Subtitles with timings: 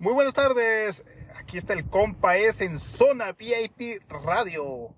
[0.00, 1.04] Muy buenas tardes.
[1.38, 4.94] Aquí está el compa es en Zona VIP Radio.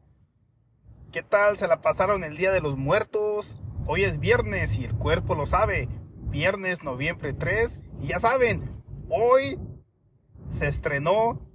[1.11, 3.57] ¿Qué tal se la pasaron el Día de los Muertos?
[3.89, 5.89] Hoy es viernes y el cuerpo lo sabe.
[6.31, 7.81] Viernes, noviembre 3.
[8.01, 9.59] Y ya saben, hoy
[10.57, 11.51] se estrenó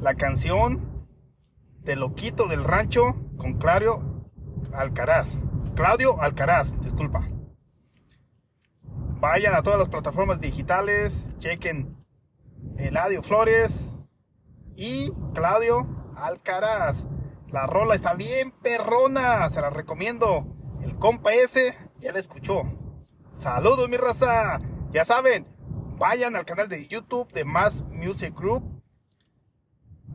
[0.00, 1.06] la canción
[1.84, 4.28] de Loquito del Rancho con Claudio
[4.72, 5.36] Alcaraz.
[5.76, 7.28] Claudio Alcaraz, disculpa.
[9.20, 12.00] Vayan a todas las plataformas digitales, chequen
[12.78, 13.90] Eladio Flores
[14.76, 17.04] y Claudio Alcaraz.
[17.48, 20.46] La rola está bien perrona, se la recomiendo.
[20.82, 22.62] El compa ese ya la escuchó.
[23.32, 24.60] Saludos mi raza.
[24.92, 25.46] Ya saben,
[25.98, 28.82] vayan al canal de YouTube de Mass Music Group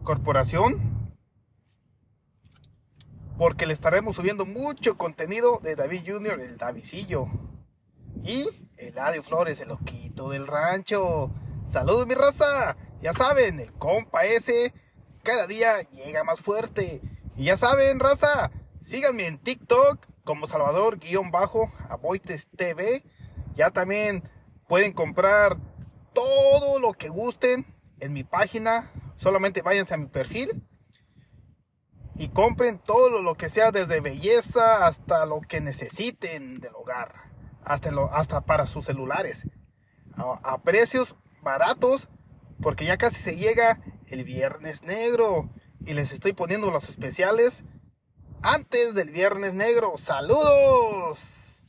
[0.04, 1.14] Corporación.
[3.38, 7.28] Porque le estaremos subiendo mucho contenido de David Jr., el Davidillo.
[8.24, 11.32] Y Eladio Flores, el loquito del rancho.
[11.68, 12.78] Saludos mi raza.
[13.02, 14.74] Ya saben, el compa ese
[15.24, 17.02] cada día llega más fuerte.
[17.36, 23.04] Y ya saben, raza, síganme en TikTok como Salvador-Aboites TV.
[23.56, 24.30] Ya también
[24.68, 25.58] pueden comprar
[26.14, 27.66] todo lo que gusten
[28.00, 28.92] en mi página.
[29.16, 30.64] Solamente váyanse a mi perfil
[32.16, 37.32] y compren todo lo que sea, desde belleza hasta lo que necesiten del hogar,
[37.64, 39.48] hasta, hasta para sus celulares,
[40.16, 42.10] a, a precios baratos,
[42.62, 45.50] porque ya casi se llega el viernes negro
[45.86, 47.64] y les estoy poniendo los especiales
[48.42, 49.94] antes del viernes negro.
[49.96, 51.64] ¡Saludos!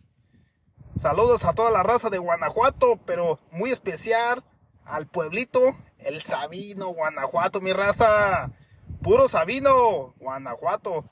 [0.97, 4.43] Saludos a toda la raza de Guanajuato, pero muy especial
[4.85, 8.51] al pueblito El Sabino, Guanajuato, mi raza.
[9.03, 11.05] Puro Sabino, Guanajuato.